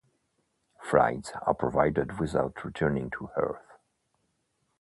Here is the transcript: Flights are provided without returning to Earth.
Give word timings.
Flights 0.81 1.31
are 1.45 1.53
provided 1.53 2.19
without 2.19 2.65
returning 2.65 3.11
to 3.11 3.29
Earth. 3.37 3.77